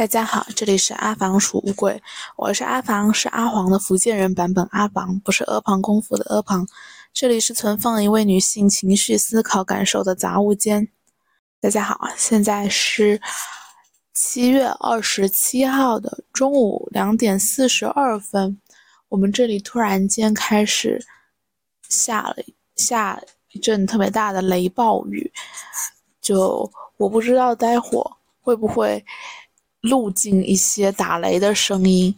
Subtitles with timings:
[0.00, 2.02] 大家好，这里是阿房属乌龟，
[2.34, 6.66] 我是阿房，是阿黄的福建人版本阿房，不是阿房功夫的阿房。
[7.12, 10.88] 这里是存放一位女性情绪、思考、感受的杂物间。
[11.60, 13.20] 大家好，现在是
[14.14, 18.58] 七月二十七号的中午两点四十二分，
[19.10, 21.04] 我们这里突然间开始
[21.90, 22.36] 下了
[22.74, 25.30] 下一阵特别大的雷暴雨，
[26.22, 28.02] 就我不知道待会
[28.40, 29.04] 会不会。
[29.82, 32.14] 录进一些打雷的声音，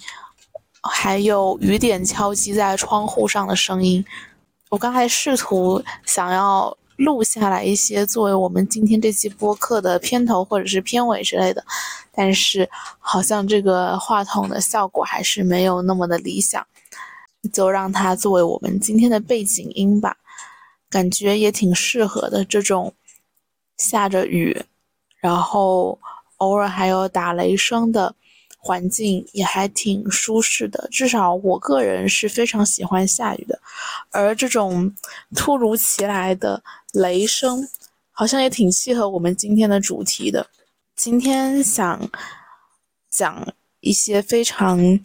[0.82, 4.04] 还有雨点敲击在窗户上的声音。
[4.68, 11.64] 我刚才试图想要录下来一些作为我们今天这期播客的片头或者是片尾之类的，
[12.10, 16.66] 但是好像这个话筒的效果还是没有那么的理想，
[17.52, 20.16] 就让它作为我们今天的背景音吧。
[20.90, 22.92] 感觉也挺适合的，这种
[23.76, 24.64] 下着雨，
[25.20, 25.96] 然后。
[26.42, 28.12] 偶尔还有打雷声的
[28.58, 33.60] 环境也还挺舒适的，至少我个人是非常喜欢下雨的。
[34.10, 34.92] 而这种
[35.36, 36.60] 突如其来的
[36.92, 37.68] 雷声，
[38.10, 40.44] 好像也挺契合我们今天的主题的。
[40.96, 42.10] 今天想
[43.08, 43.46] 讲
[43.78, 44.98] 一些非常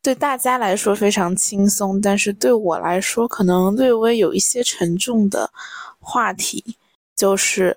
[0.00, 5.50] 对大家来说非常轻松，但是对我来说可能略微有一些沉重的
[5.98, 6.76] 话题，
[7.16, 7.76] 就是。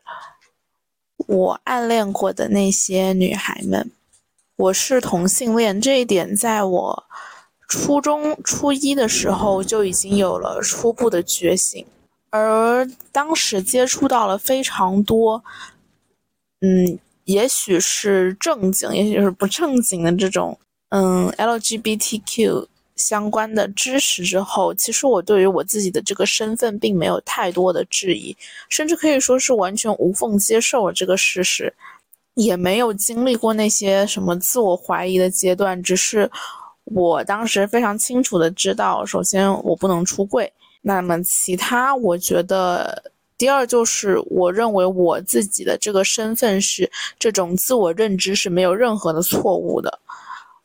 [1.28, 3.92] 我暗恋过的那些女孩们，
[4.56, 7.04] 我是同性恋这一点，在我
[7.68, 11.86] 初中初一的时候就已经有了初步的觉醒，
[12.30, 15.44] 而当时接触到了非常多，
[16.62, 20.58] 嗯，也许是正经，也许是不正经的这种，
[20.90, 22.68] 嗯，LGBTQ。
[23.02, 28.36] 相关的知识之后，其实我对于我自己的这个身份并没有太多的质疑，
[28.70, 31.74] 甚至可以说是完全无缝接受了这个事实，
[32.36, 35.82] 也没有经历过那些什么自我怀疑的阶段。
[35.82, 36.30] 只是
[36.84, 40.52] 我当时非常清楚的知道，首先我不能出柜，
[40.82, 43.04] 那么其他我觉得，
[43.38, 50.00] 第二就是我认为我自己的这个身份是这种自我认知是没有任何的错误的。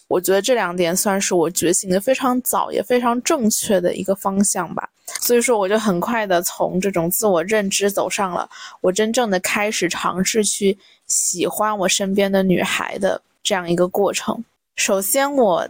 [0.09, 4.89] 我觉得这两点算是我觉醒的非常早也非常正确的一个方向吧，
[5.21, 8.49] 所以说我就很快的从这种自我认知走上了
[8.81, 14.45] 我真正的开始尝试去喜欢我身边的女孩的这样一个过程。
[14.77, 15.69] 首先，我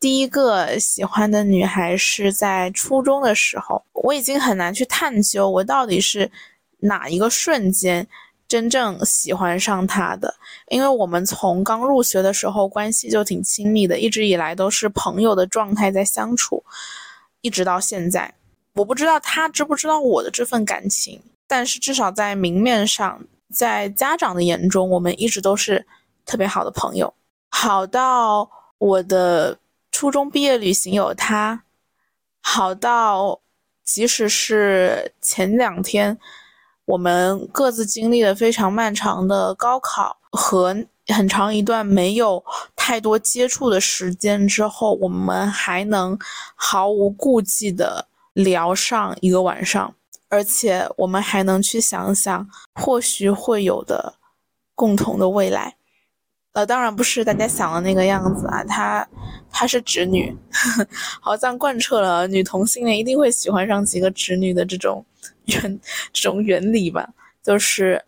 [0.00, 6.30] 第一个喜欢的女孩是在初中的时候，我已经很难去探究我到底是
[6.80, 8.06] 哪一个瞬间。
[8.48, 10.34] 真正喜欢上他的，
[10.68, 16.64] 因为我们从刚入学的时候关系就挺亲密的，一直以来都是朋友的状态在相处，
[17.42, 18.34] 一直到现在。
[18.72, 23.20] 我不知道他知不知道我的这份感情，但是至少在明面上，
[23.52, 25.84] 在家长的眼中，我们一直都是
[26.24, 27.12] 特别好的朋友，
[27.50, 29.58] 好到我的
[29.92, 31.64] 初中毕业旅行有他，
[32.40, 33.40] 好到
[33.84, 36.18] 即使是前两天。
[36.88, 40.74] 我们各自经历了非常漫长的高考和
[41.08, 42.42] 很长一段没有
[42.74, 46.18] 太多接触的时间之后，我们还能
[46.54, 49.94] 毫无顾忌的聊上一个晚上，
[50.30, 54.14] 而且我们还能去想想或许会有的
[54.74, 55.76] 共同的未来。
[56.54, 59.06] 呃，当然不是大家想的那个样子啊，她
[59.50, 60.34] 她是直女，
[61.20, 65.04] 好像贯彻了女同性恋一定会喜欢上几个直女的这种。
[65.48, 65.80] 原
[66.12, 67.08] 这种原理吧，
[67.42, 68.04] 就是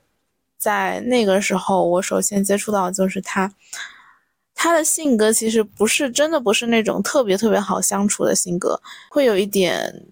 [0.56, 3.52] 在那个时候，我首先接触到就是他，
[4.54, 8.80] 他的性格其实不是真的不是那种特别特别好相处的性格，
[9.10, 10.06] 会有一点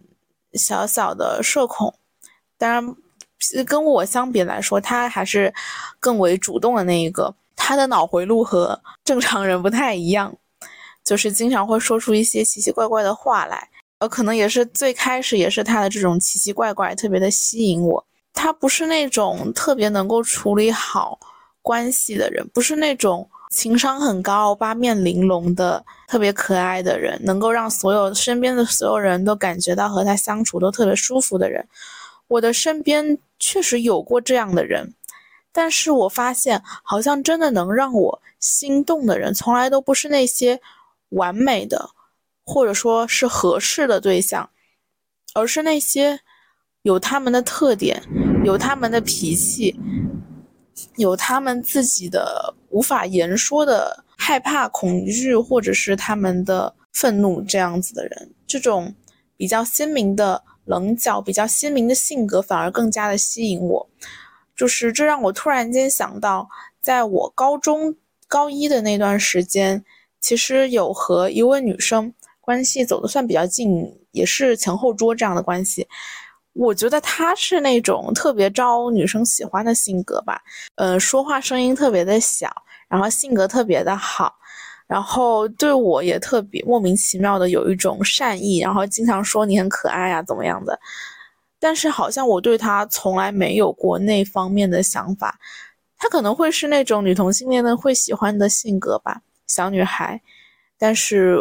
[0.55, 1.95] 小小的社恐。
[2.57, 2.97] 当然，
[3.65, 5.53] 跟我相比来说，他还是
[6.01, 7.35] 更为主动的那一个。
[7.55, 10.35] 他的脑回路和正常人不太一样，
[11.05, 13.69] 就是经常会说出一些奇奇怪怪的话来。
[13.99, 18.05] 呃，可能也是最开始也是他的这种奇奇怪怪特别的吸引我。
[18.33, 21.19] 他不是那种特别能够处理好
[21.63, 31.67] 关系的人，不是那种情商很高、八面玲珑的特别可爱的人，能够让所有身边的所有人都感觉到和他相处都特别舒服的人。
[32.29, 34.95] 我的身边确实有过这样的人，
[35.51, 40.61] 但是我发现好像真的能让我心动的人，从来都不是那些
[41.09, 41.91] 完美的。
[42.49, 44.49] 或者说是合适的对象，
[45.35, 46.19] 而是那些
[46.81, 48.03] 有他们的特点、
[48.43, 49.79] 有他们的脾气、
[50.97, 58.35] 有他们自己的无法言说的害怕、恐惧，或者是他们的愤怒这样子的人。
[58.47, 58.95] 这种
[59.37, 63.91] 比较鲜明的棱角、比较鲜明的性格，反而更加的吸引我。
[64.57, 66.49] 就是这让我突然间想到，
[66.81, 67.95] 在我高中
[68.27, 69.85] 高一的那段时间，
[70.21, 72.13] 其实有和一位女生
[72.49, 75.87] 关系走得算比较近，也是前后桌这样的关系。
[76.55, 80.41] 我觉得她是那种特别招女生喜欢的性格吧，
[80.77, 82.51] 呃，说话声音特别的小，
[82.89, 84.35] 然后性格特别的好，
[84.87, 90.81] 然后对我也特别莫名其妙的有一种善意，然后经常说你很可爱啊，怎么样的。
[91.61, 95.39] 但是好像我对她从来没有过那方面的想法。
[95.99, 100.19] 她可能会是那种女同性恋的会喜欢的性格吧，小女孩。
[100.79, 101.39] 但是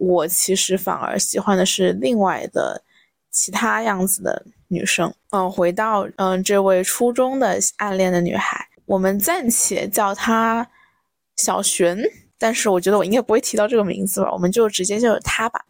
[0.00, 2.82] 我其实反而喜欢的是另外的
[3.30, 5.14] 其他样子的女生。
[5.30, 10.66] 嗯，回到嗯这位初中的暗恋的女孩，我们暂且叫她
[11.36, 12.02] 小璇。
[12.38, 15.64] 但是我觉得我应该不会提到这个名字吧，我们就直接就是她吧。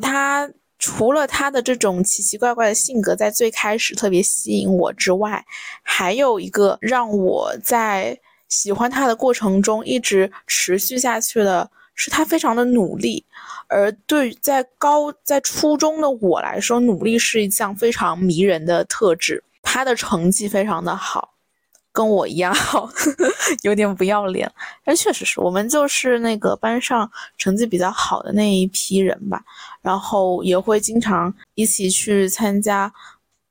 [0.00, 0.48] 她。
[0.78, 5.42] 除了他的这种奇奇怪怪的性格在最开始特别吸引我之外，
[5.82, 8.16] 还有一个让我在
[8.50, 13.24] 喜欢他的过程中一直持续下去的是他非常的努力。
[13.66, 19.42] 而对于在高在初中的我来说，努力是一项非常迷人的特质。
[19.60, 21.32] 他的成绩非常的好。
[21.92, 22.86] 跟我一样好，
[23.64, 24.52] 有点不要脸，
[24.84, 29.42] 但确实是我们就是那个班上成绩比较好的那一批人吧，
[29.80, 32.92] 然后也会经常一起去参加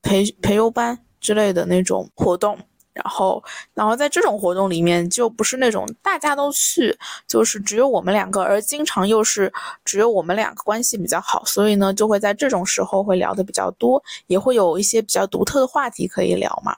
[0.03, 2.55] 培培优班之类的那种活动，
[2.95, 3.43] 然后
[3.73, 6.97] 然后在这种活动里面就不是那种大家都去，
[7.27, 9.51] 就是只有我们两个，而经常又是
[9.83, 16.73] 只有我们两个关系比较好，所以呢就会在这种时候会聊的比较多，也会有一些比较独特的话题可以聊嘛。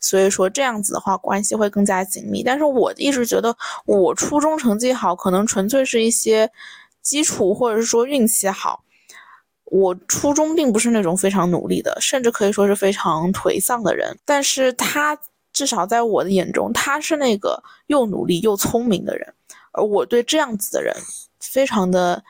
[0.00, 2.42] 所以说这样子的话，关系会更加紧密。
[2.42, 3.54] 但是我一直觉得，
[3.84, 6.50] 我初中成绩好，可能纯粹是一些
[7.02, 8.82] 基础，或者是说运气好。
[9.64, 14.18] 我初中并不是那种非常努力的，甚至可以说是非常颓丧的人。
[14.24, 15.18] 但是他
[15.52, 19.34] 至少在我的眼中，他是那个又努力又聪明的人，
[19.72, 20.94] 而我对这样子的人
[21.40, 22.22] 非常的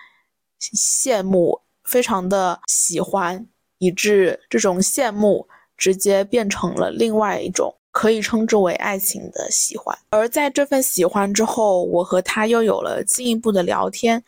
[0.61, 3.47] 羡慕，非常的喜欢，
[3.79, 5.47] 以致这种羡慕。
[5.79, 14.21] 直接变成了另外一种可以称之为爱情的喜欢，而在这份喜欢之后，我和他又有了进一步的聊天。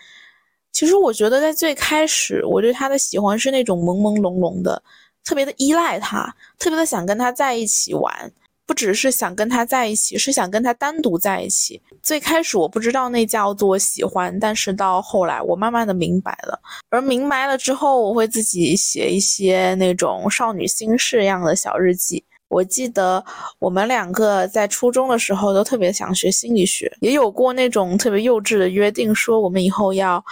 [0.71, 4.81] 其实我觉得在最开始，我对他的喜欢是那种朦朦胧胧的，
[5.25, 8.33] 特别的依赖他，特别的想跟他在一起玩。
[8.71, 11.83] 不只是想跟他在一起，是想跟他单独在一起。
[12.05, 16.57] 最开始我不知道那叫做喜欢，但是到后来我慢慢的明白了。
[16.89, 22.23] 而明白了之后，我会自己写一些那种少女心事一样的小日记。
[22.47, 23.25] 我记得
[23.59, 30.25] 我们两个在初中的时候都特别想学心理学，也有过那种特别幼稚的约定，说我们以后要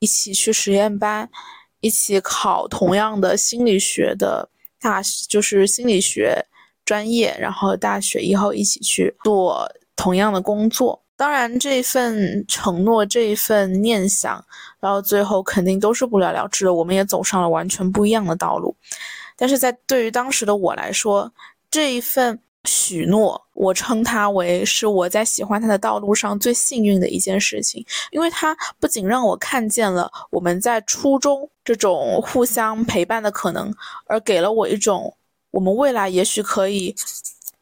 [0.00, 1.26] 一起去实验班，
[1.80, 4.46] 一起考同样的心理学的
[4.78, 5.00] 大，
[5.30, 6.44] 就是心理学。
[6.90, 9.64] 专业，然后大学以后一起去做
[9.94, 11.00] 同样的工作。
[11.16, 14.44] 当然，这份承诺，这份念想，
[14.80, 16.74] 然后最后肯定都是不了了之的。
[16.74, 18.74] 我们也走上了完全不一样的道路。
[19.36, 21.32] 但是在对于当时的我来说，
[21.70, 33.72] 这一份许诺，我称它为是我在喜欢他的道路上最幸运的一件事情，因为它不仅让我看见了我们在初中这种互相陪伴的可能，
[34.06, 35.14] 而给了我一种。
[35.52, 36.94] 我们未来也许可以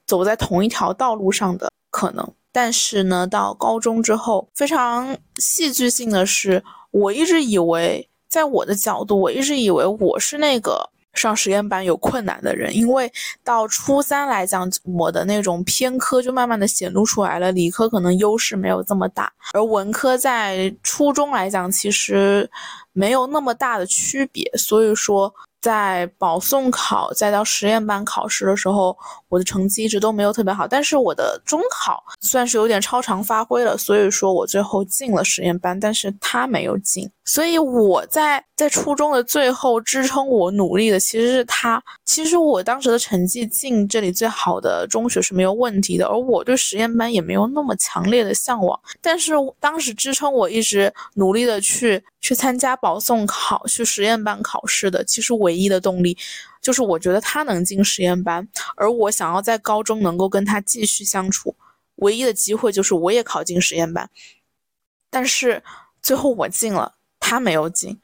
[0.06, 13.10] 走在同一条道路上的可能，但是呢，到高中之后，非常戏剧性的是，我一直以为，在我的角度，我一直以为我是那个上实验班有困难的人，因为
[13.42, 22.48] 到初三来讲，我的那种偏科就慢慢的显露出来了，理科可能优势没有这么大，而文科在初中来讲，其实
[22.92, 25.34] 没有那么大的区别，所以说。
[25.60, 28.96] 在保送考再到实验班考试的时候，
[29.28, 41.82] 我的成绩一直都没有特别好，但是我的中考算是有点超常发挥了，所以说我最后进了实验班，但是他没有进，所以我在在初中的最后支撑我努力的其实是他。
[42.04, 55.47] 其实我当时的成绩进这里最好的中学是没有问题的，而我对实验班也没有那么强烈的向往，但是当时支撑我一直努力的去去参加保送考、去实验班考试的，其实我。
[55.48, 56.14] 唯一的动力
[56.60, 61.56] 就是我觉得他能进实验班，而我想要在高中能够跟他继续相处，
[61.96, 64.10] 唯一的机会就是我也考进实验班。
[65.08, 65.62] 但是
[66.02, 67.98] 最后我进了，他没有进，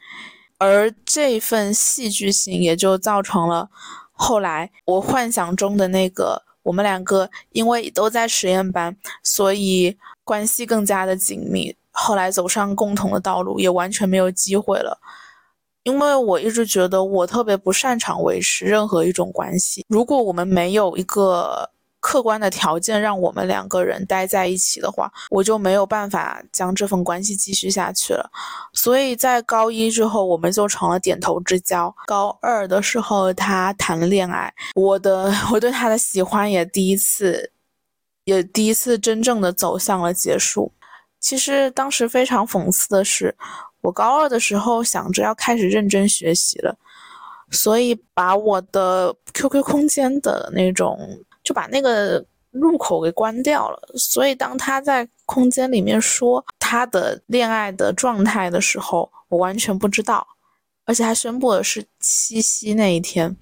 [0.57, 3.69] 而这份戏剧性也就造成了
[4.13, 11.77] 后来我幻想中的那个我们两个因为都在实验班，所以关系更加的紧密。
[11.97, 14.99] 后来走上共同的道路，也完全没有机会了。
[15.85, 19.85] 因为我一直觉得我特别不擅长维持任何一种关系。
[19.89, 28.31] 如果我们没有一个客观的条件让我们两个人待在一起的话，我就没有办法将这份关系继续下去了。
[28.75, 31.95] 所以在高一之后，我们就成了点头之交。
[32.07, 37.51] 高二的时候，他谈了恋爱，我的我对他的喜欢也第一次，
[38.25, 40.73] 也第一次真正的走向了结束。
[41.21, 43.35] 其实当时非常讽刺的是，
[43.85, 46.77] 我高二的时候想着要开始认真学习了，
[47.53, 50.99] 所以把我的 QQ 空间的那种。
[51.45, 60.27] 就把那个入口给关掉了，所以当他在空间里面说他的恋爱的状态的时候，我完全不知道，
[60.87, 63.37] 而且他宣布的是七夕那一天。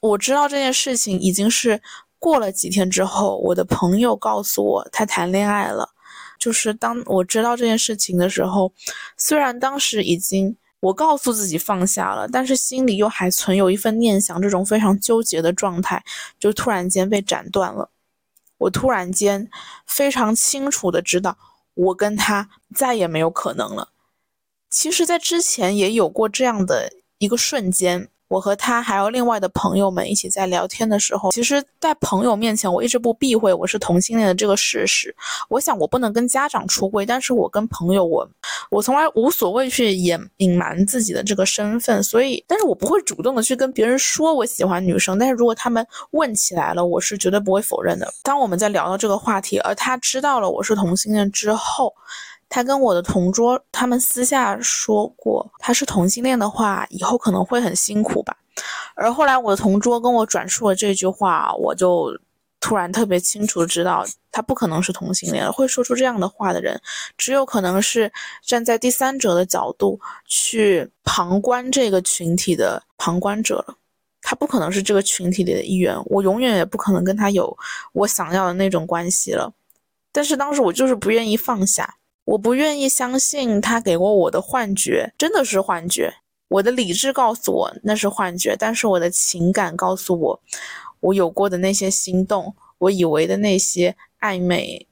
[0.00, 1.80] 我知道这件事情已经是
[2.18, 5.88] 过了几天之后，我的朋友告诉我他谈恋爱了。
[6.42, 8.72] 就是当我知道这件事情的时候，
[9.16, 10.56] 虽然当时已经。
[10.82, 16.02] 我告诉自己放下了，但是心里又还存有一份念想，这种非常纠结的状态
[16.40, 17.88] 就突然间被斩断了。
[18.58, 19.48] 我突然间
[19.86, 21.38] 非常清楚的知道，
[21.74, 23.90] 我跟他再也没有可能了。
[24.68, 28.08] 其实，在之前也有过这样的一个瞬间。
[28.32, 35.14] 我和他还有另外的朋友们一起在聊天的时候，其实，在朋友面前，我一直不避讳我是同性恋的这个事实。
[35.50, 38.26] 我想，我不能跟家长出柜，但是我跟朋友，我
[38.70, 42.02] 我从来无所谓去掩隐瞒自己的这个身份。
[42.02, 45.18] 所以，但是我不会主动的去跟别人说我喜欢女生。
[45.18, 48.10] 但是如果他们问起来了，我是绝对不会否认的。
[48.22, 51.92] 当我们在聊到这个话题，而他知道了我是同性恋之后。
[52.54, 58.36] 他跟我的同桌，他们私下说过，他是同性恋的话，以后可能会很辛苦吧。
[58.94, 62.10] 而后来我的同桌跟我转述了这句话，我就
[62.60, 66.78] 突然特别清楚知道，他不可能是同性恋，会说出这样的话的人，
[67.16, 68.12] 只有可能是
[68.44, 73.78] 站在第三者的角度去旁观这个群体的旁观者了。
[74.20, 77.56] 他不可能是这个群体里的一员，我永远也不可能跟他有
[77.94, 79.50] 我想要的那种关系了。
[80.12, 81.94] 但是当时我就是不愿意放下。
[82.24, 86.14] 我不愿意相信他给过我的幻觉真的是幻觉。
[86.48, 90.42] 我的理智告诉我那是幻觉，但是我的情感告诉我，
[91.00, 94.86] 我有过的那些心动，我以为的那些暧昧，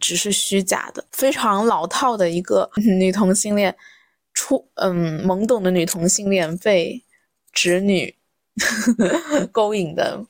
[0.00, 1.04] 只是虚假的。
[1.12, 3.76] 非常老套的一个 女同性恋，
[4.32, 7.04] 初嗯懵懂的女同性恋被
[7.52, 8.16] 直女
[9.52, 10.24] 勾引的。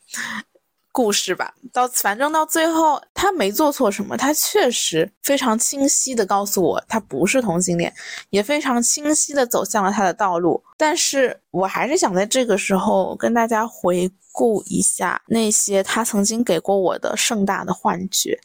[0.92, 7.90] 故事吧，到反正到最后，他没做错什么，他确实非常清晰的告诉我，他不是同性恋，
[8.28, 10.62] 也非常清晰的走向了他的道路。
[10.76, 18.38] 但是我还是想在这个时候跟大家回顾一下那些他曾经给过我的盛大的幻觉。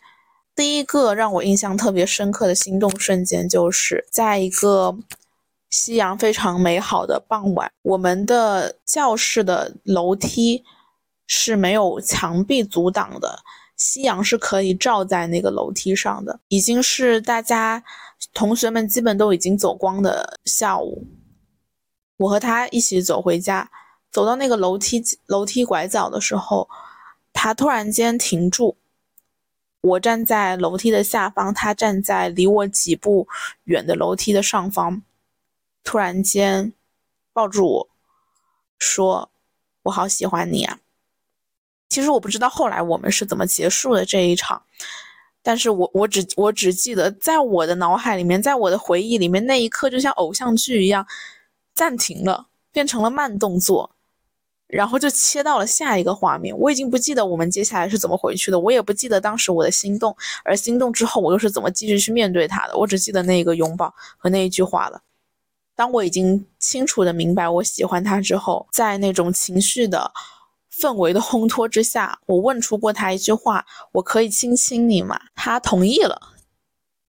[0.56, 4.98] 第一个让我印象特别深刻的心动瞬间，就是在一个
[5.70, 10.64] 夕阳非常美好的傍晚，我们的教室的楼梯。
[11.28, 13.40] 是没有墙壁阻挡的，
[13.76, 16.40] 夕阳是可以照在那个楼梯上的。
[16.48, 17.84] 已经是大家
[18.34, 21.06] 同学们基本都已经走光的下午，
[22.18, 23.70] 我和他一起走回家，
[24.12, 26.68] 走到那个楼梯楼梯拐角的时候，
[27.34, 28.78] 他突然间停住。
[29.82, 33.28] 我站在楼梯的下方，他站在离我几步
[33.66, 35.04] 远的楼梯的上方，
[35.84, 36.74] 突然间
[37.32, 37.90] 抱住我
[38.80, 39.30] 说
[39.84, 40.80] ：“我好喜欢你啊。”
[41.90, 44.62] 其实我不知道后来我们是怎么结束的这一场，
[45.42, 51.08] 但是我我只我只记得在我的脑海里面，在我的回忆里面，那一刻就像偶像剧一样
[51.74, 53.96] 暂停了，变成了慢动作，
[54.68, 56.56] 然后就切到了下一个画面。
[56.60, 62.78] 我已经不记得我们接下来是怎么回去的，我也不记得当时我的心动，而心动之后我又是怎么继续去面对他的。
[62.78, 65.02] 我只记得那个拥抱和那一句话了。
[65.74, 70.12] 当我已经清楚的明白我喜欢他之后，在那种情绪的。
[70.80, 76.34] 氛围的烘托之下，我问出过他一句话：“我可以亲亲你吗？”他同意了，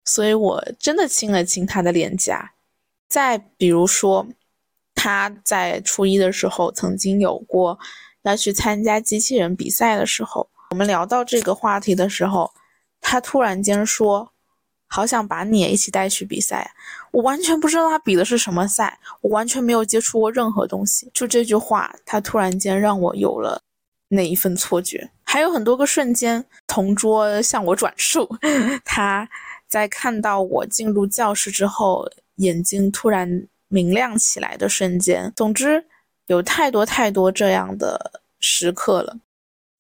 [0.05, 2.53] 所以我真的亲了亲他的脸颊。
[3.09, 4.27] 再比如说，
[4.95, 7.79] 他在初一的时候曾经有过
[8.23, 12.53] 要去参加机器人比赛的时候，我们聊到这个话题的时候，
[13.01, 14.34] 他突然间说。
[14.95, 16.71] 好想把你也一起带去比赛，
[17.11, 21.11] 我完全不知道他比的是什么赛，我完全没有接触过任何东西。
[21.13, 23.61] 就这句话，他突然间让我有了
[24.07, 25.11] 那一份错觉。
[25.25, 28.29] 还有很多个瞬间，同桌向我转述，
[28.87, 29.29] 他
[29.67, 35.33] 在看到我进入教室之后，眼睛突然明亮起来的瞬间。
[35.35, 35.85] 总之，
[36.29, 39.17] 有太多太多这样的时刻了。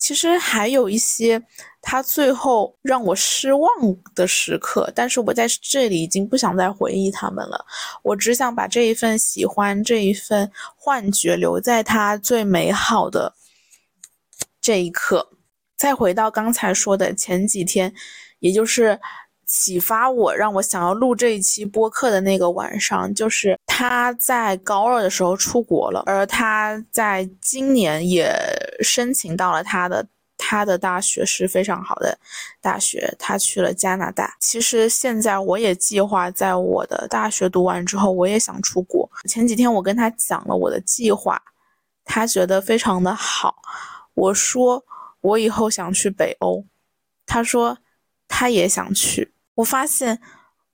[0.04, 1.42] 其实还有一些
[1.80, 3.70] 他最后让我失望
[4.14, 7.64] 的时刻，但是我在这里已经不想再回忆他们了。
[8.02, 13.34] 我只想把这一份喜欢，这一份幻觉留在他最美好的
[14.61, 15.26] 这一刻。
[15.75, 17.94] 再回到刚才说的前几天，
[18.40, 19.00] 也就是
[19.46, 28.34] 启发我让我想要录这一期播客的那个晚上，就是他在高二的时候出国了，而他在今年也
[28.82, 30.06] 申请到了他的。
[30.36, 32.18] 他的大学是非常好的
[32.60, 34.36] 大学，他去了加拿大。
[34.40, 39.08] 其实现在我也计划在我的大学读完之后，我也想出国。
[39.26, 41.40] 前几天我跟他讲了我的计划，
[42.04, 43.54] 他觉得非常的好。
[44.12, 44.84] 我说
[45.20, 46.64] 我以后想去北欧，
[47.24, 47.78] 他说
[48.28, 49.32] 他也想去。
[49.54, 50.20] 我发现。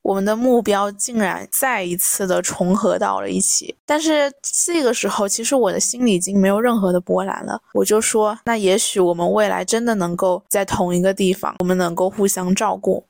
[0.03, 4.33] 我们的目标竟然再一次的重合到了一起，但是
[4.65, 7.61] 这个时候，其实我的心里已经没有任何的波澜了。
[7.71, 13.05] 我就说，那也许我们未来真的能够在同一个地方，我们能够互相照顾，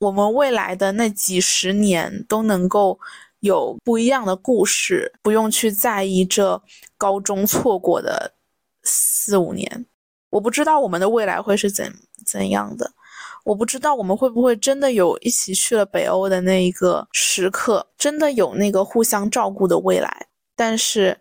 [0.00, 2.98] 我们未来的那几十年都能够
[3.38, 6.60] 有不一样的故事，不用去在意这
[6.98, 8.32] 高中错过的
[8.82, 9.86] 四五年。
[10.30, 11.94] 我不知道我们的未来会是怎
[12.26, 12.90] 怎样的。
[13.44, 20.26] 我不知道我们会不会真的有一起去了北欧的那一个时刻，真的有那个互相照顾的未来。
[20.56, 21.18] 但是，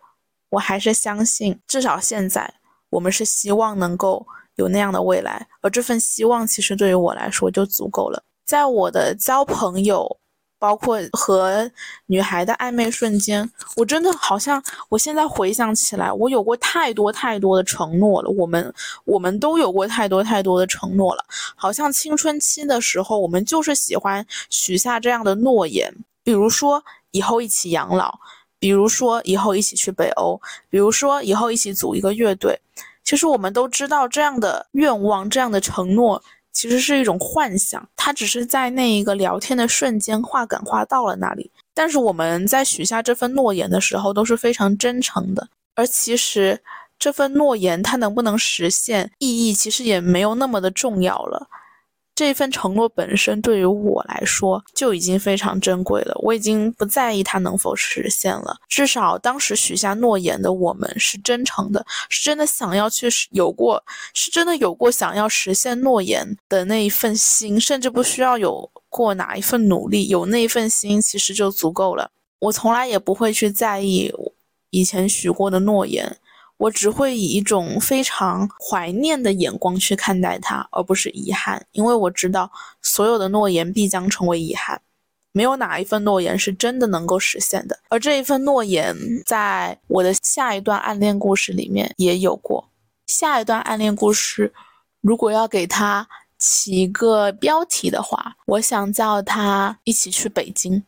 [0.50, 2.54] 我还是相信，至少现在
[2.90, 4.26] 我们是希望能够
[4.56, 8.24] 有那样的未来，而这份希望其实对于我来说就足够了。
[8.46, 10.21] 在我的交朋友。
[10.62, 11.72] 包括和
[12.06, 18.30] 女孩的暧昧瞬间，我真的好像，我现在回想起来，我有过太多太多的承诺了。
[18.30, 18.72] 我们
[19.06, 21.26] 我们都有过太多太多的承诺了。
[21.56, 25.92] 好像青春期的时候，我们就是喜欢许下这样的诺言，
[26.24, 28.20] 比如说以后一起养老，
[28.60, 30.40] 比如说以后一起去北欧，
[30.70, 32.60] 比如说以后一起组一个乐队。
[33.04, 36.22] 其实我们都知道，这样的愿望，这样的承诺。
[36.52, 41.52] 其实是一种幻想，它只是在那一个聊天的瞬间话感化到了那里。
[41.74, 46.62] 但是我们在许下这份诺言的时候都是非常真诚的，而其实
[47.00, 51.48] 这份诺言它能不能实现，意义其实也没有那么的重要了。
[52.22, 58.56] 这份承诺本身对于我来说就已经非常珍贵了，我已经不在意它能否实现了。
[58.70, 72.12] 至少当时许下诺言的我们是真诚的，是真的想要去有过，是真的有过想要实现诺言的那一份心，甚至不需要有过哪一份努力，有那一份心其实就足够了。
[72.38, 74.14] 我从来也不会去在意
[74.70, 76.16] 以前许过的诺言。
[76.62, 82.52] 我只会以一种非常怀念的眼光去看待它，而不是遗憾，因为我知道
[82.84, 84.80] 所有的诺言必将成为遗憾，
[85.32, 87.80] 没有哪一份诺言是真的能够实现的。
[87.90, 88.96] 而这一份诺言，
[89.26, 92.70] 在我的下一段暗恋故事里面也有过。
[93.08, 94.54] 下一段暗恋故事，
[95.02, 100.84] 如果要给它起一个标题的话，我想叫它“一起去北京”。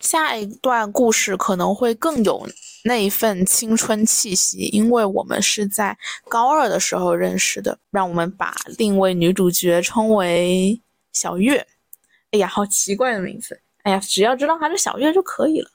[0.00, 2.48] 下一段故事可能会更有。
[2.88, 5.94] 那一份青春气息，因为我们是在
[6.26, 10.80] 高二的时候认识的，让我们把另一位女主角称为
[11.12, 11.66] 小月。
[12.30, 13.60] 哎呀，好奇怪的名字！
[13.82, 15.70] 哎呀，只要知道她是小月就可以了。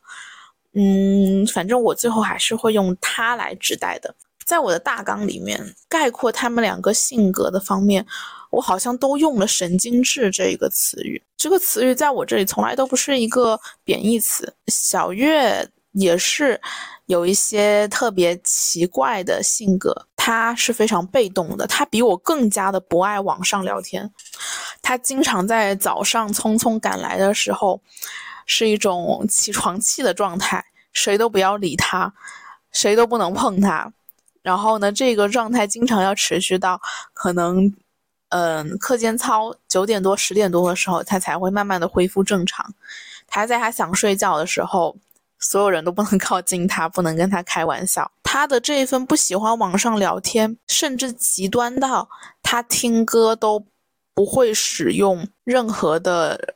[0.74, 4.16] 嗯，反正我最后还是会用她来指代的。
[4.44, 8.04] 在我的大纲里面，概括他们两个性格的方面，
[8.50, 11.22] 我好像都用了“神经质”这一个词语。
[11.38, 14.52] 这个词语在我这里从来都不是一个贬义词。
[14.68, 15.70] 小月。
[15.94, 16.60] 也是
[17.06, 24.12] 有一些特别奇怪的性格，他是非常被动的，他比我更加的不爱网上聊天，
[24.82, 27.80] 他经常在早上匆匆赶来的时候，
[28.46, 32.12] 是一种起床气的状态，谁都不要理他，
[32.72, 33.92] 谁都不能碰他，
[34.42, 36.82] 然后呢，这个状态经常要持续到
[37.14, 37.72] 可能，
[38.30, 42.74] 嗯，课间操九点多十点多的时候，他才会慢慢的恢复正常，
[43.28, 44.98] 他在他想睡觉的时候。
[45.44, 48.10] 所有人都不能靠近他，不能跟他开玩笑。
[48.24, 52.10] 他的这一份不喜欢网上聊天，甚至极端到
[52.42, 53.64] 他听歌都
[54.16, 56.56] 不会使用任何的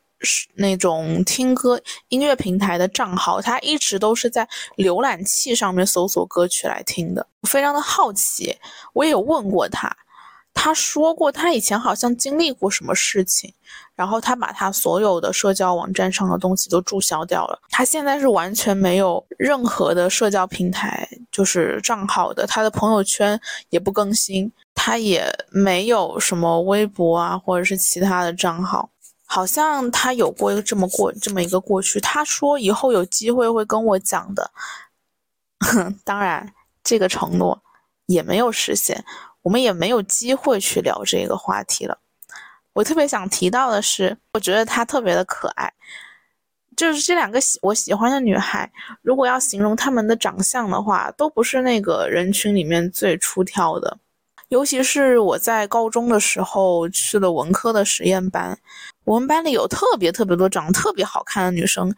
[0.55, 4.47] 那种听歌音乐平台的账号，他一直都是在
[4.77, 7.27] 浏览器上面搜索歌曲来听的。
[7.47, 8.57] 非常的好奇，
[8.93, 9.95] 我也有问过他。
[10.59, 13.53] 他说过，他以前好像经历过什么事情，
[13.95, 17.59] 然后他把他所有的社交网站上的东西都注销掉了。
[17.69, 23.39] 他现在是完全没有任何的社交平台，就是账号的，他的朋友圈
[23.69, 28.89] 也不更新，他也没有什么微博啊，或者是其他的账号。
[29.29, 31.99] 好像他有过这么过这么一个过去。
[31.99, 34.49] 他说以后有机会会跟我讲的，
[36.03, 37.61] 当然这个承诺
[38.05, 39.03] 也没有实现。
[39.47, 41.97] 我们也没有机会去聊这个话题了。
[42.73, 45.73] 我特别想提到的是，我觉得她特别的可爱。
[46.75, 48.69] 就是这两个喜我喜欢的女孩，
[49.01, 53.97] 如果要形容她们的长相的话，都不是那个人群里面最出挑的。
[54.49, 58.59] 尤其是我在高中的时候去了文科的实验班，
[59.05, 61.95] 我们班里有特别特别多长得特别好看的女生，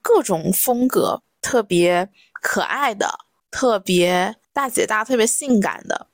[0.00, 2.08] 各种风格，特别
[2.40, 3.06] 可爱的，
[3.50, 6.06] 特别大姐大，特别性感的，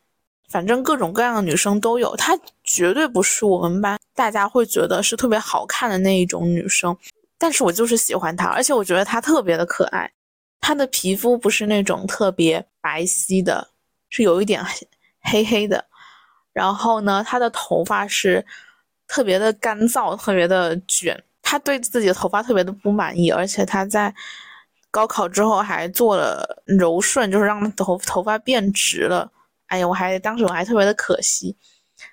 [0.52, 2.14] 反正各种各样的女生都有。
[2.16, 6.96] 她绝对不是我们班大家会觉得是特别好看的那一种女生，
[7.38, 10.12] 但是我就是喜欢她，而且我觉得她特别的可爱。
[10.60, 13.66] 她的皮肤不是那种特别白皙的，
[14.10, 14.62] 是有一点
[15.22, 15.84] 黑黑的。
[16.52, 18.44] 然后呢，她的头发是
[19.08, 21.20] 特别的干燥，特别的卷。
[21.40, 24.14] 她对自己的头发特别的不满意，而且她在
[24.90, 29.32] 高考之后还做了柔顺，就是让头头发变直了。
[29.72, 31.56] 哎呀，我还当时我还特别的可惜。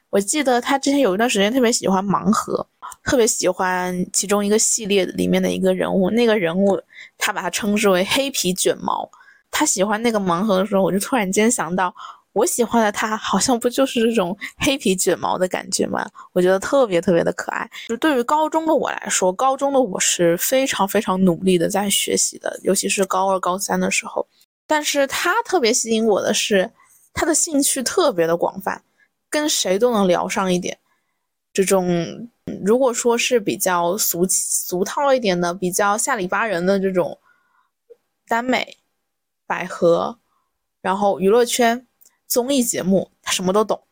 [0.09, 2.65] 我记得他之前有一段时间特别喜欢盲盒。
[3.03, 6.81] 特别喜欢其中一个系列里面的一个人物，那个人物
[7.17, 9.09] 他把它称之为黑皮卷毛。
[9.51, 11.93] 他喜欢那个盲盒的时候，我就突然间想到，
[12.31, 16.09] 我喜欢的他好像不就是这种黑皮卷毛的感觉吗？
[16.31, 17.69] 我觉得特别特别的可爱。
[17.89, 24.25] 就对于高中的我来说，高中的我是非常非常努力的在学习的，尤其是高二、高三的时候。
[24.65, 26.69] 但是他特别吸引我的是，
[27.19, 28.81] 他的兴趣特别的广泛，
[29.29, 30.79] 跟谁都能聊上一点。
[31.51, 32.29] 这种。
[32.65, 37.19] 如果说是比较俗俗套一点的、比较下里巴人的这种
[38.27, 38.79] 耽美、
[39.45, 40.17] 百合，
[40.81, 41.85] 然后娱乐圈、
[42.25, 43.83] 综艺节目，他什么都懂。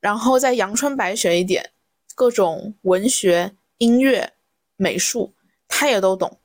[0.00, 1.70] 然后再阳春白雪一点，
[2.14, 4.34] 各种文学、音乐、
[4.76, 5.32] 美术，
[5.66, 6.38] 他也都懂，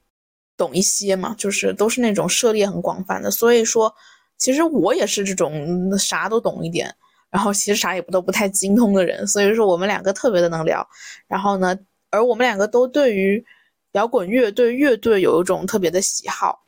[0.56, 3.30] 懂一些嘛，就是都是那种涉猎很广泛的。
[3.30, 3.94] 所以说，
[4.42, 6.92] 其实我也是这种啥都懂一点。
[7.30, 10.86] 然后其实啥也不都不太精通的人，所以说我们两个特别的能聊。
[11.28, 11.78] 然后呢，
[12.10, 13.46] 而我们两个都对于
[13.92, 16.60] 摇滚乐队乐队有一种特别的喜好，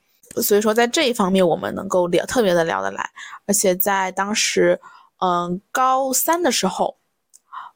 [0.41, 3.09] 所以说在这一方面我们能够聊特别的聊得来。
[3.45, 4.79] 而且在当时，
[5.19, 6.95] 嗯，高三的时候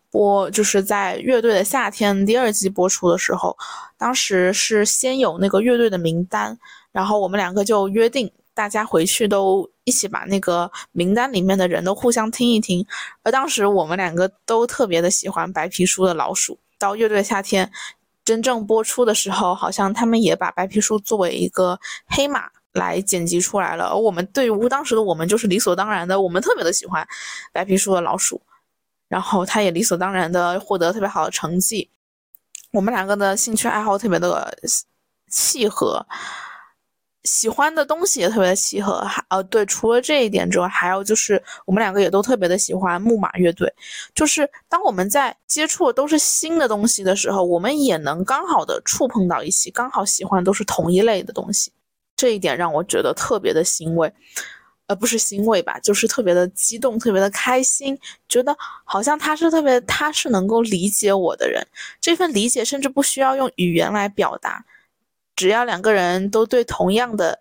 [0.10, 3.58] 播就是在乐队的夏天第二季播出的时候，
[3.98, 6.58] 当时是先有那个乐队的名单，
[6.94, 8.32] 然后我们两个就约定。
[8.54, 12.86] 大家回去都一起把那个名单里面的人都互相听一听，
[13.24, 16.60] 而当时我们两个都特别的喜欢白皮书的老鼠。
[16.78, 17.72] 到乐队夏天
[18.26, 23.86] 真正播出的时候，好像他们也把白皮书作为一个黑马来剪辑出来了。
[23.86, 27.08] 而我们对于当时的我们就是理所当然的，我们特别的喜欢
[27.54, 28.42] 白皮书的老鼠，
[29.08, 31.90] 然后他也理所当然的获得特别好的成绩。
[32.74, 34.54] 我们两个的兴趣爱好特别的
[35.32, 36.06] 契合。
[37.24, 43.72] 喜欢的东西也特别的契合，还呃对，除了这一点之外，还有就是我们两个也都特别的喜欢木马乐队。
[44.16, 51.72] 就是当我们在接触的都是新的东西的时候，我们也能刚好的触碰到一起，刚好喜欢都是同一类的东西。
[52.16, 54.12] 这一点让我觉得特别的欣慰，
[54.88, 58.00] 呃，不是欣慰吧，就是特别的激动，特别的开心，
[58.30, 61.62] 觉得好像他是特别，他是能够理解我的人。
[62.00, 64.64] 这份理解甚至不需要用语言来表达。
[65.38, 67.40] 只要两个人都对同样的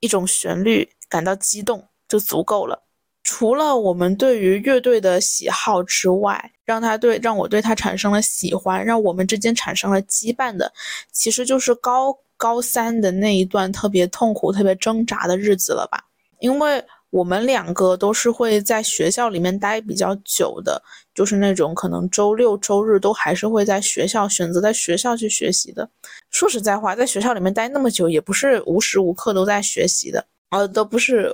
[0.00, 2.82] 一种旋律感到激动，就足够了。
[3.22, 10.72] 除了我们对于乐队的喜好之外，让他对让我对他产生了喜欢，让我们之间产生了羁绊的，
[11.12, 16.02] 其实就是高高三的那一段特别痛苦、特别挣扎的日子了吧？
[16.38, 16.82] 因为。
[17.12, 20.82] 我们两个都是会在学校里面待比较久的，
[21.14, 25.86] 就是那种可能周六周日都还是会在学校选择在学校去学习的。
[26.32, 31.32] 说实在话，在学校里面待那么久，也不是无时无刻都在学习的，呃，都不是，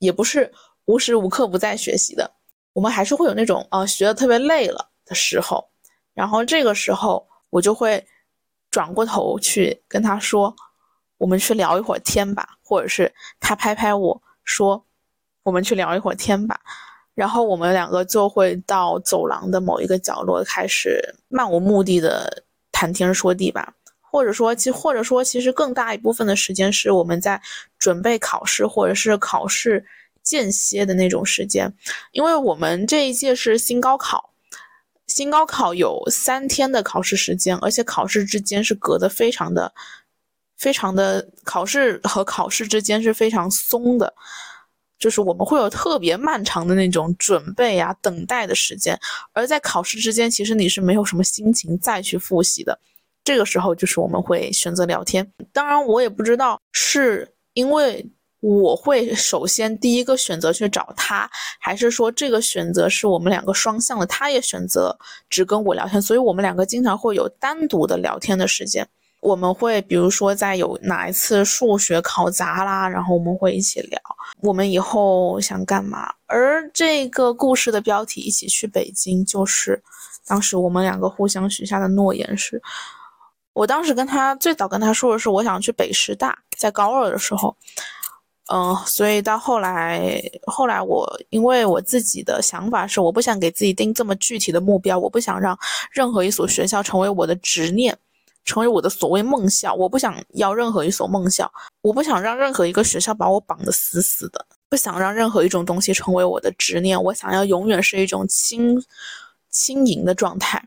[0.00, 0.52] 也不是
[0.84, 2.30] 无时无刻不在学习的。
[2.74, 5.66] 我们还是会有那种啊，学的特别累了的时候，
[6.12, 8.04] 然后这个时候我就会
[8.70, 10.54] 转过头去跟他说
[11.16, 14.84] ：“我们去聊一会儿天吧。”或者是他拍拍我说。
[15.44, 16.58] 我们去聊一会儿天吧，
[17.14, 23.74] 然后我们两个就会到走廊的某一个角落开始漫无目的的谈天说地吧，
[24.14, 27.42] 或者说其或者说其实更大一部分的时间是我们在
[27.80, 29.84] 准备考试或者是考试
[30.22, 31.74] 间歇的那种时间，
[32.12, 34.30] 因为我们这一届是新高考，
[35.08, 39.74] 新高考有三天的考试时间，而且考试之间是隔得非常的
[40.56, 44.14] 非常的考试和考试之间是非常松的。
[44.96, 48.96] 就是我们会有特别漫长的那种准备啊、等待的时间，
[49.32, 52.78] 而在考试之间，其实你是没有什么心情再去复习的。
[53.24, 55.26] 这个时候，就是我们会选择聊天。
[55.50, 58.06] 当然，我也不知道是因为
[58.40, 61.26] 我会首先第一个选择去找他，
[61.58, 64.94] 还是说这个选择是我们两个双向的，他也选择
[65.30, 68.86] 只跟我聊天，所以我们两个经常会有单独的聊天的时间。
[69.22, 73.98] 我们会比如说在有哪一次数学考砸啦，然后我们会一起聊
[74.42, 76.12] 我们以后想干嘛。
[76.26, 79.82] 而这个故事的标题“一起去北京”，就是
[80.26, 82.60] 当时我们两个互相许下的诺言是。
[83.54, 87.56] 我当时跟他最早跟他说的是，我想去北师大，在高二的时候，
[88.52, 95.58] 嗯，所以到后来，后来我因为我自己的想法是，我不想给自己定这么具体的目标，我不想让
[95.92, 97.96] 任何一所学校成为我的执念，
[98.44, 108.82] 成为我的所谓梦校，我不想要任何一所梦校，我不想让任何一个学校把我绑得死死的，不想让任何一种东西成为我的执念，我想要永远是一种轻
[109.48, 110.62] 轻盈的状态。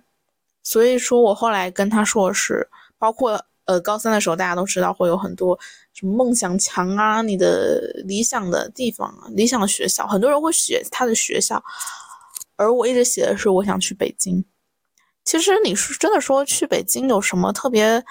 [0.69, 5.57] 所以说我后来跟他说是，包括呃高三的时候，大家都知道会有很多
[5.93, 11.63] 什么梦想墙啊，你的理想的地方啊、理想的学校，很多人会写他的学校，
[12.57, 14.43] 而我一直写的是我想去北京。
[15.23, 18.03] 其实你是真的说去北京有什么特别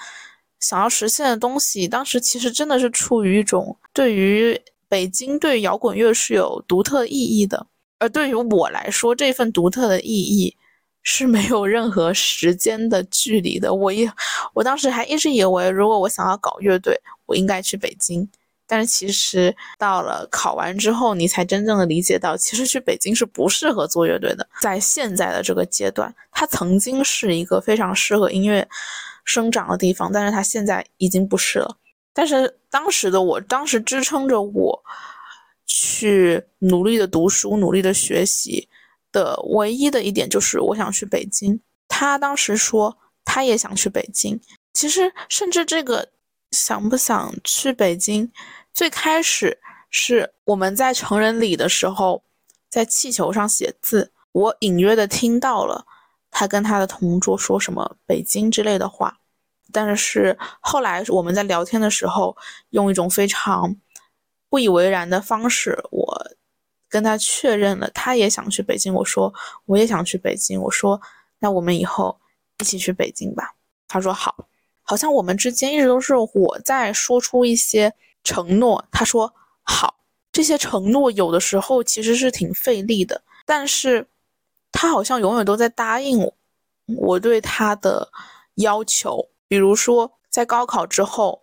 [0.59, 1.87] 想要实现的东西？
[1.87, 7.67] 当时其实真的是出于一种对于北京对摇滚乐是有独特意义的，
[7.99, 10.57] 而对于我来说，这份独特的意义。
[11.09, 13.73] 是没有任何时间的距离的。
[13.73, 14.05] 我一，
[14.53, 18.29] 我当时还一直以为，如果我想要搞乐队，我应该去北京。
[18.67, 24.45] 但是其实到了考完之后，你才真正的理解到，其实去北京是不适合做乐队的。
[24.59, 28.67] 在现在的这个阶段，它曾经是一个非常适合音乐
[29.23, 31.77] 生长的地方，但是它现在已经不是了。
[32.13, 34.83] 但是当时的我，当时支撑着我
[35.65, 38.67] 去努力的读书，努力的学习。
[39.11, 41.59] 的唯一的一点就是我想去北京。
[41.87, 44.39] 他当时说他也想去北京。
[44.73, 46.09] 其实甚至这个
[46.51, 48.31] 想不想去北京，
[48.73, 52.23] 最开始是我们在成人礼的时候，
[52.69, 55.85] 在气球上写字，我隐约的听到了
[56.29, 59.17] 他跟他的同桌说什么北京之类的话。
[59.71, 62.37] 但是后来我们在聊天的时候，
[62.69, 63.75] 用一种非常
[64.49, 66.31] 不以为然的方式，我。
[66.89, 68.93] 跟他确认了，他也想去北京。
[68.93, 69.33] 我说
[69.65, 70.61] 我也想去北京。
[70.61, 71.01] 我说
[71.39, 72.19] 那我们以后
[72.59, 73.55] 一起去北京吧。
[73.87, 74.35] 他说好。
[74.89, 79.95] 好像我们之间一直都是我在说出一些承诺，他说好。
[80.31, 84.07] 这些承诺有的时候其实是挺费力的，但是
[84.71, 86.33] 他好像永远都在答应我
[86.85, 88.09] 我对他的
[88.55, 89.27] 要求。
[89.49, 91.41] 比如说在高考之后，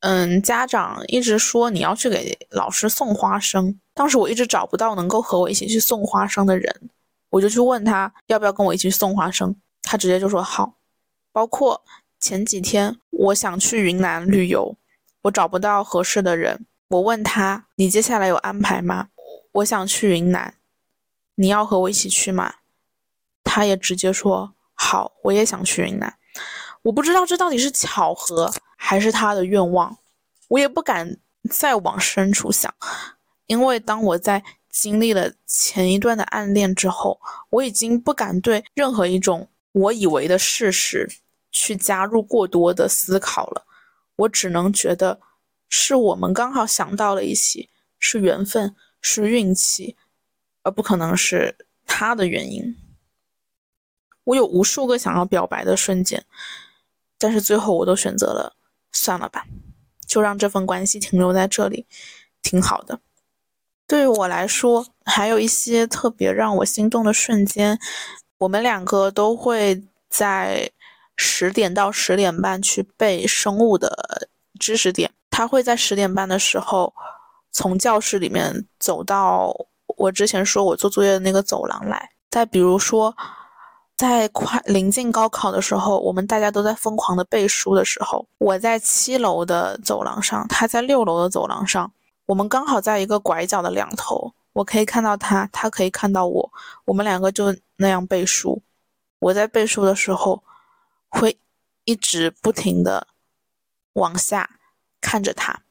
[0.00, 3.78] 嗯，家长一直说你要去给老师送花生。
[3.94, 6.90] 当时我一直找不到能够和我一起去送花生的人，
[7.30, 10.74] 我就去问他要不要跟我一起去送花生，他直接就说好。
[11.32, 11.82] 包括
[12.18, 14.76] 前几天我想去云南旅游，
[15.22, 19.08] 我找不到合适的人，我问他你接下来有安排吗？
[19.52, 20.54] 我想去云南，
[21.36, 22.54] 你要和我一起去吗？
[23.44, 26.16] 他也直接说好，我也想去云南。
[26.82, 29.96] 我不知道这到底是巧合还是他的愿望，
[30.48, 31.16] 我也不敢
[31.48, 32.74] 再往深处想。
[33.46, 41.08] 因为当我在经历了前一段的暗恋之后，我已经不敢对任何一种我以为的事实
[41.50, 43.66] 去加入过多的思考了。
[44.16, 45.20] 我只能觉得
[45.68, 49.96] 是我们刚好想到了一起，是缘分，是运气，
[50.62, 52.76] 而不可能是他的原因。
[54.24, 56.24] 我有无数个想要表白的瞬间，
[57.18, 58.56] 但是最后我都选择了
[58.90, 59.46] 算了吧，
[60.06, 61.86] 就让这份关系停留在这里，
[62.40, 63.00] 挺好的。
[63.86, 67.78] 对于我来说，还有一些特别让我心动的瞬间。
[68.38, 70.70] 我们两个都会在
[71.16, 75.10] 十点到十点半去背生物的知识点。
[75.30, 76.92] 他会在十点半的时候
[77.50, 79.52] 从教室里面走到
[79.96, 82.10] 我之前说我做作业的那个走廊来。
[82.30, 83.14] 再比如说，
[83.96, 91.92] 在快临近高考的时候，我们大家都在疯狂的背书的时候，我在七楼的走廊上，他在六楼的走廊上。
[92.26, 96.52] 我们刚好在一个拐角的两头，我可以看到他，他可以看到我，
[96.86, 98.62] 我们两个就那样背书。
[99.18, 100.42] 我在背书的时候，
[101.08, 101.38] 会
[101.84, 103.08] 一直不停的
[103.94, 104.58] 往下
[105.00, 105.62] 看着他，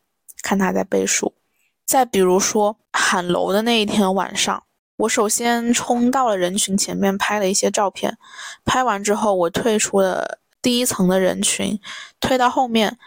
[0.42, 1.34] 看他在背书。
[1.86, 4.63] 再比如说喊楼的那一天晚上，
[4.98, 8.18] 我首先冲到了人群前面拍了一些照片，
[8.63, 11.80] 拍完之后我退出了第一层的人群，
[12.20, 12.98] 退到后面，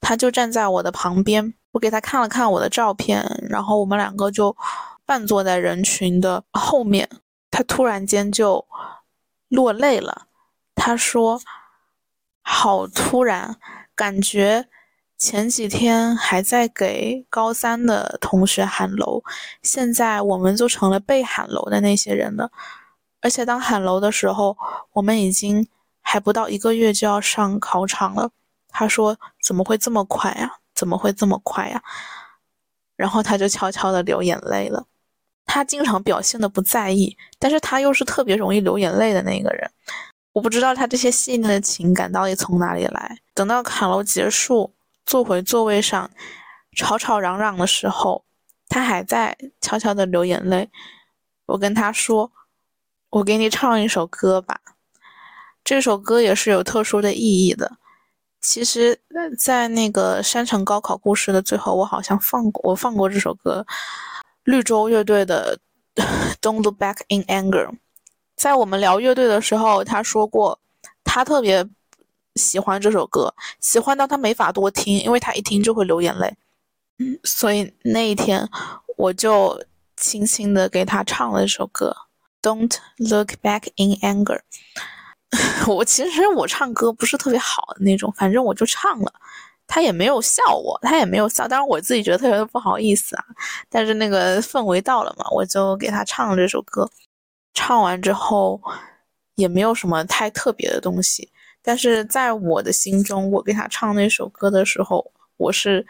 [0.00, 1.54] 他就站在我的旁边。
[1.76, 4.56] 我给他看了看我的照片，然后我们两个就
[5.04, 7.06] 半坐在人群的后面。
[7.50, 8.66] 他突然间就
[9.48, 10.26] 落泪了，
[10.74, 11.38] 他说
[12.40, 13.56] ：“好突然，
[13.94, 14.68] 感觉
[15.18, 19.22] 前几天还在给高三的同学喊楼，
[19.62, 22.50] 现在我们就成了被喊楼的那些人了。
[23.20, 24.56] 而且当喊楼的时候，
[24.92, 25.68] 我们已经
[26.00, 28.30] 还不到一个月就要上考场了。”
[28.68, 30.56] 他说：“怎么会这么快呀？
[30.76, 31.82] 怎么会这么快呀？”
[32.94, 34.86] 然后他就悄悄的流眼泪了。
[35.44, 39.70] 他经常表现的不在意，但是他又是特别容易流眼泪的那个人。
[40.32, 43.18] 我不知道他这些细腻的情感到底从哪里来。
[43.32, 44.74] 等到卡楼结束，
[45.06, 46.10] 坐回座位上，
[46.76, 48.24] 吵吵嚷嚷的时候，
[48.68, 50.68] 他还在悄悄的流眼泪。
[51.46, 52.32] 我跟他说
[53.10, 54.60] ：“我给你唱一首歌吧。”
[55.64, 57.78] 这首歌也是有特殊的意义的。
[58.46, 58.96] 其实，
[59.36, 63.66] 在那个山城高考故事的最后，我好像放过我放过这首歌。
[64.44, 65.58] 绿洲乐队的
[66.40, 67.66] 《Don't Look Back in Anger》，
[68.36, 70.56] 在我们聊乐队的时候，他说过
[71.02, 71.66] 他特别
[72.36, 76.32] 喜欢这首歌，喜欢到他没法多听，因为他一听就会流眼泪。
[76.98, 78.48] 嗯，所以那一天
[78.96, 79.60] 我就
[79.96, 81.92] 轻轻的给他唱了一首歌
[82.48, 84.38] 《Don't Look Back in Anger》。
[85.66, 89.12] 我其实我唱歌不是特别好的那种，反正我就唱了。
[89.68, 93.24] 他也没有笑我，他也没有笑，当然我自己觉得特别的不好意思啊。
[93.68, 96.88] 但是那个氛围到了嘛，我就给他唱了这首歌。
[97.52, 98.60] 唱完之后
[99.34, 101.28] 也没有什么太特别的东西，
[101.62, 105.84] 但是在我的心中，我给他唱那首歌的时候，我是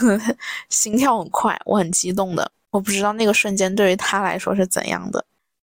[0.00, 0.34] 呵 呵
[0.68, 2.50] 心跳很快，我很激动的。
[2.70, 5.24] 我不知道那个瞬间对于他来说是怎样的。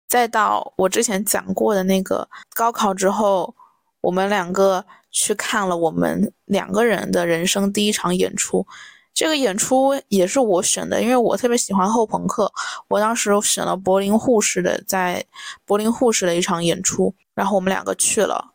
[0.07, 3.55] 再到我之前讲过的那个高考之后，
[4.01, 4.85] 我们两个。
[5.17, 8.67] 去看了我们两个人的人生第一场演出，
[9.13, 12.51] 这个演出也是我选的，因为我特别喜欢后朋克。
[12.89, 15.23] 我当时选了柏林护士的，在
[15.63, 18.51] 柏林护士的一场演出，然后我们两个去了。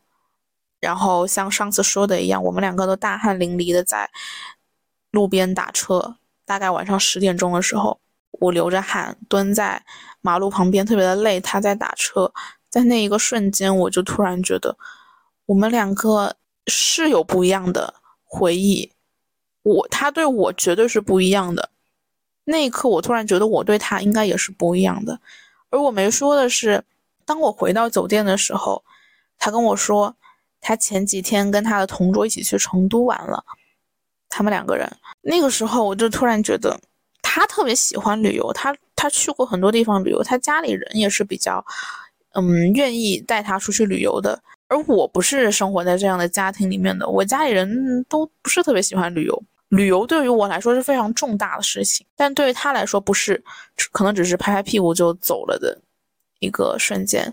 [0.81, 4.11] 然后像上次说的一样，我们两个都大汗淋漓的在
[5.13, 6.17] 路边打车。
[6.45, 7.99] 大概晚上十点钟的时候，
[8.33, 9.83] 我流着汗蹲在
[10.21, 11.41] 马路旁边，特别的累。
[11.41, 12.33] 他在打车，
[12.69, 14.77] 在那一个瞬间，我就突然觉得
[15.47, 16.37] 我们两个。
[16.67, 18.93] 是有不一样的回忆，
[19.63, 21.71] 我他对我绝对是不一样的。
[22.45, 25.19] 那一刻，我突然觉得我对他应该也是不一样的。
[25.71, 26.85] 而我没说的是，
[27.25, 28.85] 当我回到酒店的时候，
[29.37, 30.15] 他跟我说，
[30.61, 33.43] 他前几天跟他的同桌一起去成都玩了。
[34.29, 34.89] 他们两个人，
[35.23, 36.79] 那个时候我就突然觉得，
[37.33, 41.65] 他特别喜欢旅游，他他去过很多地方旅游，他家里人也是比较，
[42.35, 44.43] 嗯，愿意带他出去旅游的。
[44.67, 49.43] 而我不是生活在这样的家庭里面的，我家里人都不是特别喜欢旅游。
[49.69, 53.41] 旅游对于我来说是非常重大的事情，但对于他来说不是，
[53.93, 55.81] 可能只是拍拍屁股就走了的
[56.41, 57.33] 一个瞬间。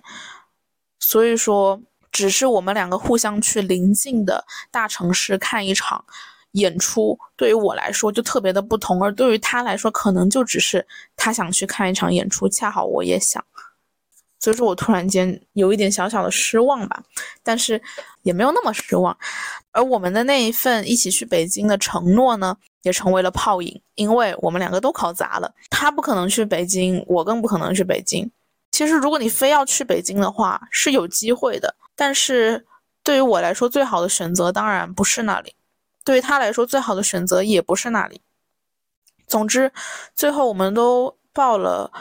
[1.00, 1.82] 所以说，
[2.12, 6.06] 只是我们两个互相去邻近的大城市看一场
[6.54, 13.44] 演出，对于我来说就特别的不同，而对于他来说，可能就只是他想去看一场演出，恰好我也想。
[14.40, 17.04] 所以说我突然间有一点小小的失望吧，
[17.44, 17.82] 但是
[18.22, 19.18] 也没有那么失望。
[19.72, 25.52] 而我们的那一份一起去北京的承诺呢，也成为了泡影，因为我们两个都考砸了。
[25.72, 28.30] 他不可能去北京，我更不可能去北京。
[28.72, 31.74] 其实如果你非要去北京的话，是有机会的。
[31.96, 32.64] 但是
[33.04, 35.52] 对于我来说，最好的选择当然不是那里；
[36.08, 38.22] 对于他来说，最好的选择也不是那里。
[39.28, 39.70] 总之，
[40.16, 41.92] 最后我们都报了。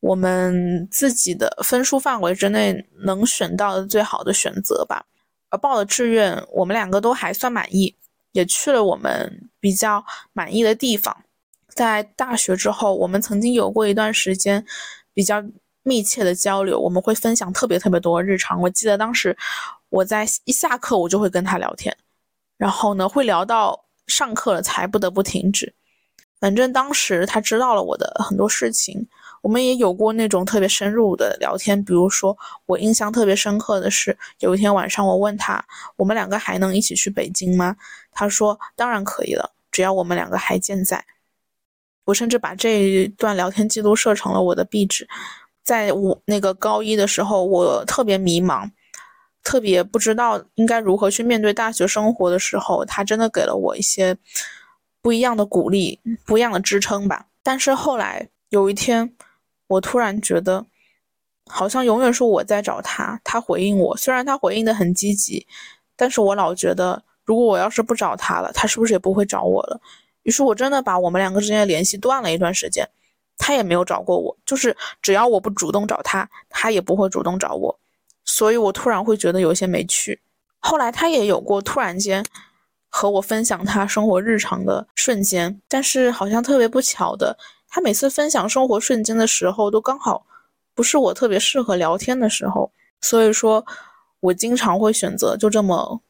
[0.00, 5.06] 我们自己的分数范围之内能选到的最好的选择吧。
[5.48, 7.96] 而报的志愿，我们两个都还算满意，
[8.32, 11.24] 也去了我们比较满意的地方。
[11.68, 14.62] 在大学之后，我们曾经有过一段时间
[15.14, 15.42] 比较
[15.82, 18.60] 密切的交流，我们会分享特别特别多日常。
[18.60, 19.34] 我记得当时
[19.88, 21.96] 我在一下课，我就会跟他聊天，
[22.60, 25.74] 然后呢，会聊到上课了才不得不停止。
[26.38, 29.08] 反正当时他知道了我的很多事情。
[29.40, 35.64] 我们也有过那种特别深入的聊天，比如说我印象特别深刻的是，有一天晚上我问他，
[35.96, 37.74] 我们两个还能一起去北京吗？
[38.12, 41.02] 他说当然可以了，只要我们两个还健在。
[42.04, 45.08] 我甚至把这一段聊天记录设成了我的壁纸。
[45.64, 48.70] 在我那个高一的时候，我特别迷茫，
[49.42, 54.16] 特别不知道应该如何去面对大学生活的时候，他真的给了我一些
[55.02, 57.26] 不一样的鼓励，不一样的支撑吧。
[57.42, 59.14] 但是后来有一天。
[59.70, 60.66] 我突然觉得，
[61.46, 63.96] 好像永远是我在找他，他回应我。
[63.96, 65.46] 虽然他回应的很积极，
[65.94, 69.80] 但是我老觉得，如果我要是不找他了，他是不是也不会找我了？
[70.24, 72.84] 于是我真的把我们两个之间的联系断了一段时间，
[73.38, 74.36] 他也没有找过我。
[74.44, 77.78] 就是只要我不主动找他，他也不会主动找我。
[78.40, 80.18] 所以我突然会觉得有些没趣。
[80.60, 82.24] 后来他也有过突然间
[82.88, 87.36] 和我分享他生活日常的瞬间，但是好像特别不巧的。
[87.68, 90.24] 他每次分享生活瞬间的时候，都刚好
[90.74, 92.72] 不是我特别适合聊天的时候，
[93.02, 93.62] 所以说，
[94.20, 96.00] 我经常会选择就这么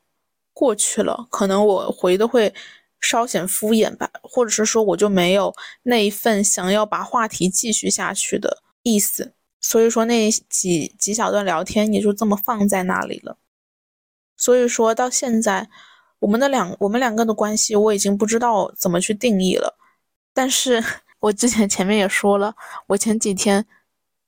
[0.53, 2.55] 过去了，可能我回的会
[3.01, 5.53] 稍显敷衍吧，或者是说我就没有
[5.83, 13.37] 那一份想要把话题继续下去的意思，所以说那几几小段聊天也就这么放在那里了。
[14.37, 15.69] 所以说到现在，
[16.19, 19.77] 我们的两我们两个的关系我已经不知道怎么去定义了。
[20.33, 20.83] 但是
[21.21, 22.55] 我之前前面也说了，
[22.87, 23.67] 我前几天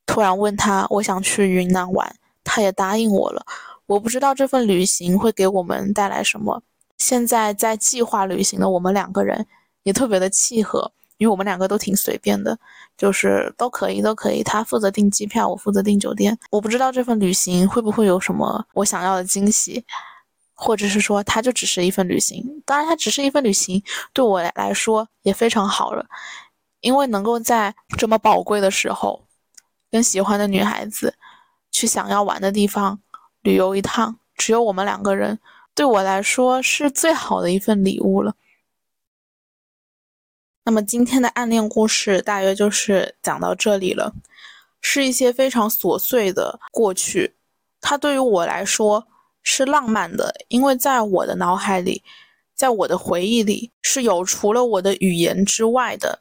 [0.05, 2.15] 突然问他我想去云南玩，
[2.45, 3.47] 他也答应我了。
[3.87, 6.63] 我不知道这份旅行会给我们带来什么。
[6.99, 9.47] 现在在计划旅行的我们两个人
[9.83, 12.59] 也特别的契合，因为我们两个都挺随便的，
[12.97, 14.43] 就是都可以都可以。
[14.43, 16.37] 他负责订机票，我负责订酒店。
[16.51, 19.85] 我不知道这份旅行会不会有什么我想要的惊喜，
[20.55, 22.45] 或者是说它就只是一份旅行。
[22.65, 23.83] 当然，它只是一份旅行，
[24.13, 26.05] 对我来说也非常好了，
[26.81, 29.25] 因为能够在这么宝贵的时候，
[29.91, 31.15] 跟喜欢的女孩子
[31.71, 32.99] 去想要玩的地方。
[33.43, 35.37] 旅游一趟，只有我们两个人，
[35.75, 38.33] 对我来说是最好的一份礼物了。
[40.65, 44.15] 那么今天的暗恋故事大约就是讲到这里了，
[44.81, 47.35] 是一些非常琐碎的过去。
[47.81, 49.05] 它对于我来说
[49.43, 52.05] 是浪漫的，因为在我的脑海里，
[52.55, 56.21] 在我的回忆里是有除了我的语言之外的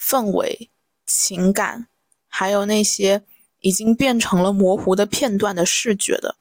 [0.00, 0.70] 氛围、
[1.04, 1.86] 情感，
[2.28, 3.22] 还有那些
[3.60, 6.36] 已经变成了模糊的片段的视觉的。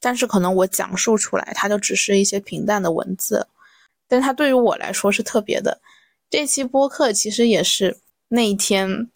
[0.00, 3.46] 但是可能我讲述出来，它就只是一些平淡的文字，
[4.08, 5.78] 但它对于我来说是特别的。
[6.36, 9.10] 这期播客其实也是那一天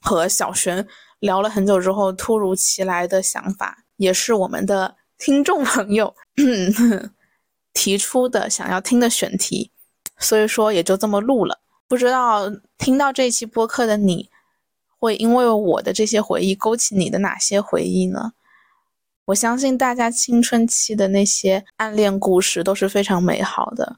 [0.00, 0.86] 和小璇
[1.18, 6.14] 聊了很久之后突如其来的想法，也是我们的听众朋友
[7.74, 9.72] 提出的想要听的选题，
[10.18, 11.58] 所以说也就这么录了。
[11.88, 12.48] 不知道
[12.78, 14.30] 听到这期播客的你
[15.00, 18.34] 会因为我的这些回忆勾起你的哪些回忆呢？
[19.24, 23.96] 我相信大家青春期的那些暗恋故事都是非常美好的。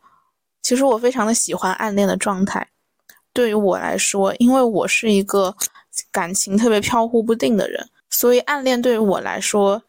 [0.62, 2.66] 其实我非常的喜欢暗恋的状态。
[3.32, 5.54] 对于我来说，因为我是一个
[6.10, 9.82] 感情特别飘忽不定的人，所以暗恋对于我来说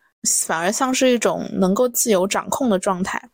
[0.45, 3.30] 反而像是一种能够自由掌控的状态。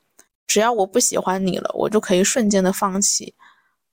[0.47, 3.35] 只要我不喜欢你了，我就可以瞬间的放弃。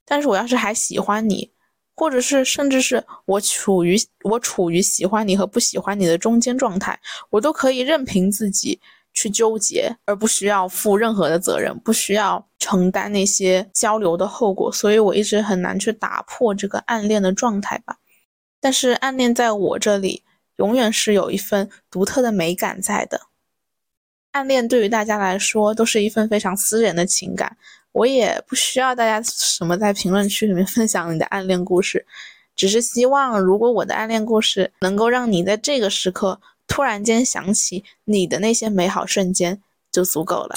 [0.06, 1.50] 但是我要是还喜欢你，
[1.94, 8.80] 或者是，甚至是我处于我处于喜欢你和不喜欢你的中间状态，我都可以任凭自己
[9.12, 14.72] 去纠结，而不需要负任何的责任，不需要承担那些交流的后果。
[14.72, 17.98] 所以我一直很难去打破这个暗恋的状态吧。
[18.60, 20.24] 但是暗恋在我这里
[20.56, 23.20] 永远是有一份独特的美感在的。
[24.32, 27.56] 暗恋对于大家来说都是一份非常私人的情感。
[27.92, 32.04] 我也不需要大家什么在评论区里面 分享你的暗恋故事，
[32.56, 39.62] 只是希望如果我的暗恋故事能够让你在这个时刻突然间想起你的那些美好瞬间，
[39.92, 40.56] 就足够了。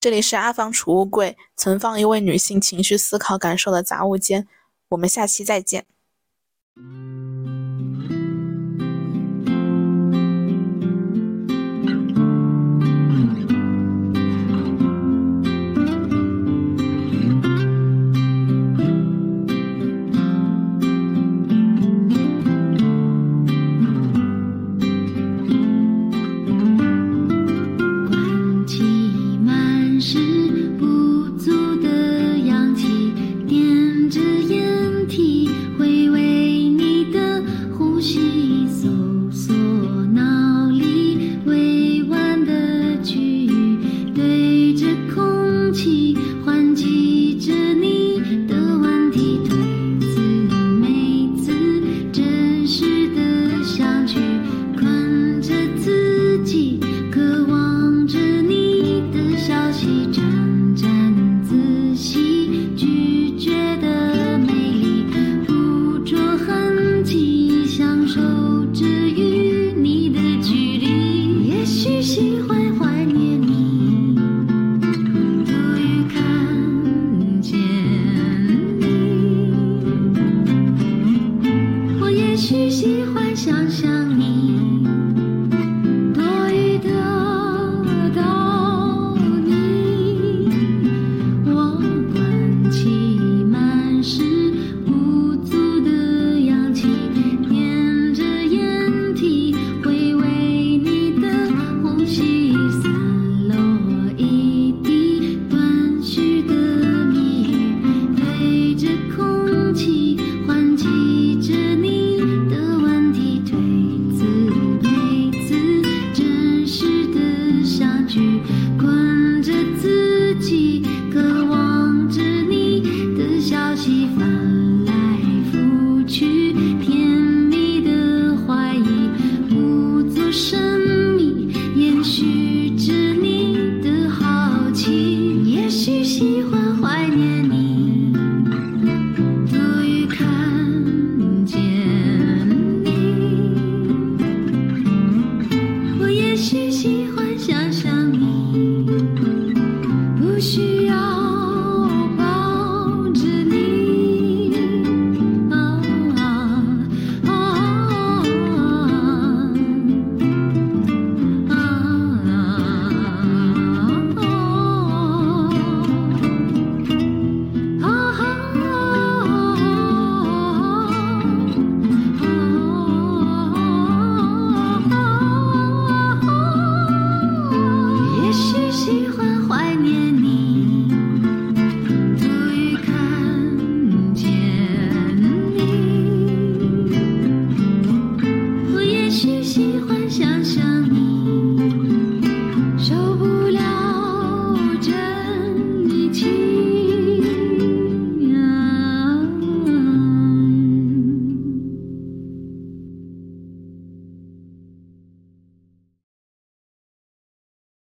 [0.00, 4.46] 这里是阿芳储物柜，存放一位女性情绪、思考、感受的杂物间。
[4.90, 5.86] 我们下期再见。